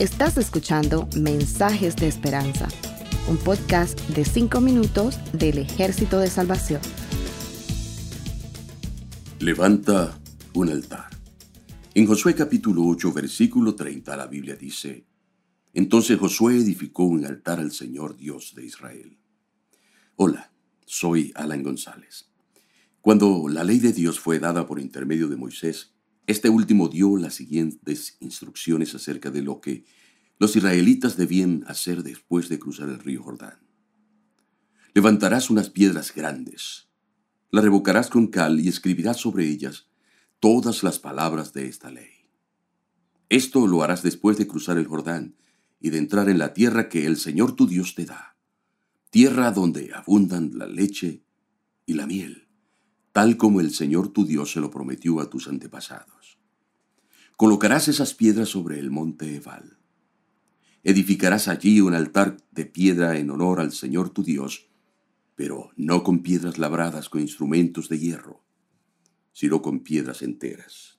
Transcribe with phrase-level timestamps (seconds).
[0.00, 2.68] Estás escuchando Mensajes de Esperanza,
[3.28, 6.80] un podcast de 5 minutos del Ejército de Salvación.
[9.40, 10.18] Levanta
[10.54, 11.10] un altar.
[11.92, 15.04] En Josué capítulo 8, versículo 30, la Biblia dice,
[15.74, 19.18] Entonces Josué edificó un altar al Señor Dios de Israel.
[20.16, 20.50] Hola,
[20.86, 22.30] soy Alan González.
[23.02, 25.92] Cuando la ley de Dios fue dada por intermedio de Moisés,
[26.30, 29.84] este último dio las siguientes instrucciones acerca de lo que
[30.38, 33.58] los israelitas debían hacer después de cruzar el río Jordán.
[34.94, 36.88] Levantarás unas piedras grandes,
[37.50, 39.88] las revocarás con cal y escribirás sobre ellas
[40.38, 42.28] todas las palabras de esta ley.
[43.28, 45.36] Esto lo harás después de cruzar el Jordán
[45.80, 48.36] y de entrar en la tierra que el Señor tu Dios te da,
[49.10, 51.24] tierra donde abundan la leche
[51.86, 52.49] y la miel
[53.12, 56.38] tal como el Señor tu Dios se lo prometió a tus antepasados.
[57.36, 59.78] Colocarás esas piedras sobre el monte Ebal.
[60.82, 64.68] Edificarás allí un altar de piedra en honor al Señor tu Dios,
[65.34, 68.44] pero no con piedras labradas con instrumentos de hierro,
[69.32, 70.98] sino con piedras enteras.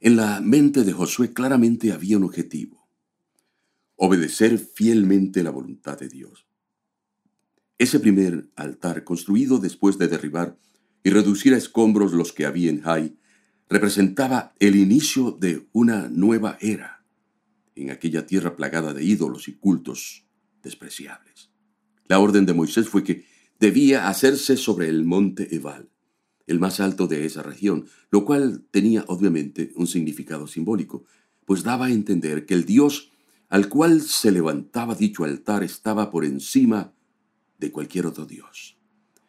[0.00, 2.88] En la mente de Josué claramente había un objetivo,
[3.96, 6.47] obedecer fielmente la voluntad de Dios.
[7.78, 10.58] Ese primer altar, construido después de derribar
[11.04, 13.16] y reducir a escombros los que había en Jai,
[13.68, 17.04] representaba el inicio de una nueva era
[17.76, 20.26] en aquella tierra plagada de ídolos y cultos
[20.62, 21.50] despreciables.
[22.08, 23.24] La orden de Moisés fue que
[23.60, 25.88] debía hacerse sobre el monte Ebal,
[26.48, 31.04] el más alto de esa región, lo cual tenía obviamente un significado simbólico,
[31.44, 33.12] pues daba a entender que el Dios
[33.48, 36.92] al cual se levantaba dicho altar estaba por encima
[37.58, 38.78] de cualquier otro Dios.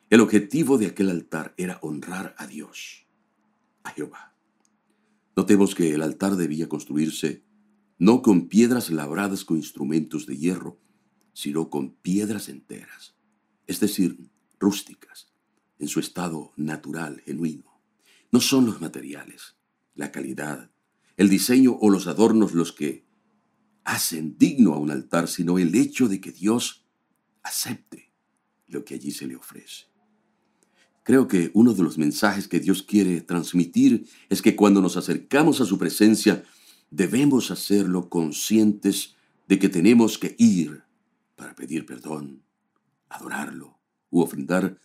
[0.10, 3.06] El objetivo de aquel altar era honrar a Dios,
[3.84, 4.36] a Jehová.
[5.36, 7.44] Notemos que el altar debía construirse
[7.98, 10.80] no con piedras labradas con instrumentos de hierro,
[11.34, 13.16] sino con piedras enteras,
[13.68, 15.32] es decir, rústicas,
[15.78, 17.82] en su estado natural, genuino.
[18.32, 19.56] No son los materiales,
[19.96, 20.72] la calidad,
[21.18, 23.06] el diseño o los adornos los que
[23.84, 26.86] hacen digno a un altar, sino el hecho de que Dios
[27.44, 28.09] acepte
[28.70, 29.86] lo que allí se le ofrece.
[31.04, 35.60] Creo que uno de los mensajes que Dios quiere transmitir es que cuando nos acercamos
[35.60, 36.44] a su presencia,
[36.92, 39.16] debemos hacerlo conscientes
[39.48, 40.84] de que tenemos que ir
[41.36, 42.44] para pedir perdón,
[43.10, 43.80] adorarlo
[44.12, 44.80] u ofrendar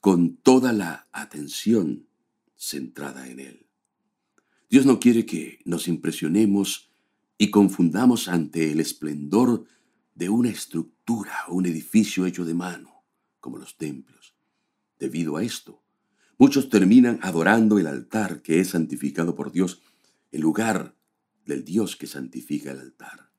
[0.00, 2.06] con toda la atención
[2.56, 3.66] centrada en Él.
[4.70, 6.90] Dios no quiere que nos impresionemos
[7.36, 9.64] y confundamos ante el esplendor
[10.14, 12.97] de una estructura o un edificio hecho de mano,
[13.40, 14.34] como los templos.
[14.98, 15.82] Debido a esto,
[16.38, 19.82] muchos terminan adorando el altar que es santificado por Dios
[20.32, 20.96] en lugar
[21.44, 23.30] del Dios que santifica el altar.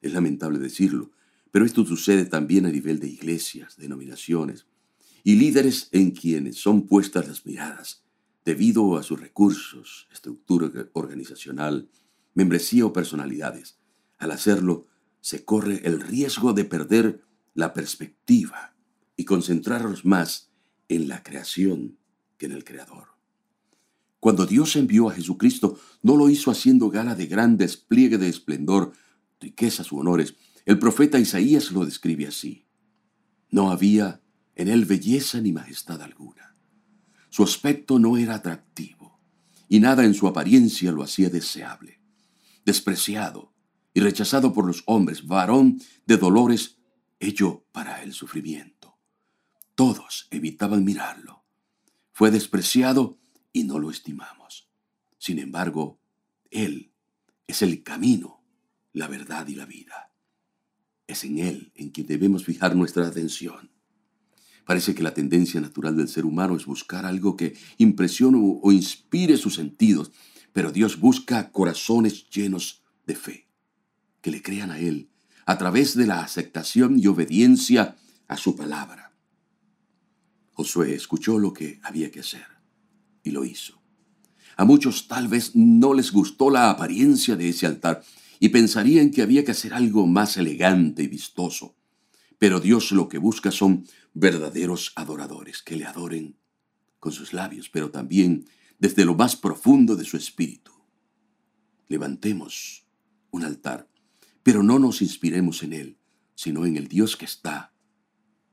[0.00, 1.10] Es lamentable decirlo,
[1.50, 4.66] pero esto sucede también a nivel de iglesias, denominaciones
[5.24, 8.04] y líderes en quienes son puestas las miradas
[8.44, 11.88] debido a sus recursos, estructura organizacional,
[12.34, 13.78] membresía o personalidades.
[14.18, 14.86] Al hacerlo,
[15.20, 17.22] se corre el riesgo de perder
[17.54, 18.74] la perspectiva
[19.20, 20.48] y concentrarnos más
[20.88, 21.98] en la creación
[22.38, 23.08] que en el Creador.
[24.18, 28.92] Cuando Dios envió a Jesucristo, no lo hizo haciendo gala de gran despliegue de esplendor,
[29.38, 30.36] riquezas u honores.
[30.64, 32.64] El profeta Isaías lo describe así.
[33.50, 34.22] No había
[34.54, 36.56] en él belleza ni majestad alguna.
[37.28, 39.20] Su aspecto no era atractivo,
[39.68, 42.00] y nada en su apariencia lo hacía deseable.
[42.64, 43.52] Despreciado
[43.92, 46.78] y rechazado por los hombres, varón de dolores,
[47.18, 48.79] hecho para el sufrimiento.
[49.80, 51.42] Todos evitaban mirarlo.
[52.12, 53.18] Fue despreciado
[53.50, 54.68] y no lo estimamos.
[55.16, 55.98] Sin embargo,
[56.50, 56.92] Él
[57.46, 58.44] es el camino,
[58.92, 60.12] la verdad y la vida.
[61.06, 63.70] Es en Él en quien debemos fijar nuestra atención.
[64.66, 69.38] Parece que la tendencia natural del ser humano es buscar algo que impresione o inspire
[69.38, 70.12] sus sentidos,
[70.52, 73.48] pero Dios busca corazones llenos de fe,
[74.20, 75.08] que le crean a Él
[75.46, 77.96] a través de la aceptación y obediencia
[78.28, 79.09] a su palabra.
[80.60, 82.44] Josué escuchó lo que había que hacer
[83.22, 83.80] y lo hizo.
[84.58, 88.04] A muchos tal vez no les gustó la apariencia de ese altar
[88.40, 91.76] y pensarían que había que hacer algo más elegante y vistoso.
[92.38, 96.36] Pero Dios lo que busca son verdaderos adoradores que le adoren
[96.98, 98.44] con sus labios, pero también
[98.78, 100.72] desde lo más profundo de su espíritu.
[101.88, 102.86] Levantemos
[103.30, 103.88] un altar,
[104.42, 105.98] pero no nos inspiremos en él,
[106.34, 107.69] sino en el Dios que está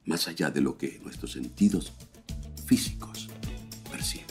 [0.08, 1.92] más allá de lo que nuestros sentidos
[2.66, 3.30] físicos
[3.92, 4.26] perciben.